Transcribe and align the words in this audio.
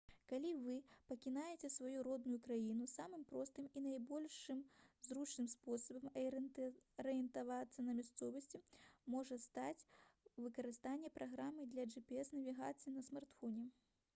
калі 0.29 0.51
вы 0.59 0.75
пакінеце 1.09 1.69
сваю 1.73 2.05
родную 2.07 2.37
краіну 2.47 2.87
самым 2.93 3.25
простым 3.31 3.67
і 3.79 3.83
найбольш 3.87 4.37
зручным 5.09 5.51
спосабам 5.53 6.09
арыентавацца 7.05 7.85
на 7.89 7.95
мясцовасці 8.01 8.63
можа 9.17 9.39
стаць 9.47 9.87
выкарыстанне 10.47 11.13
праграм 11.21 11.63
для 11.77 11.87
gps-навігацыі 11.95 12.97
на 12.99 13.05
смартфоне 13.13 13.71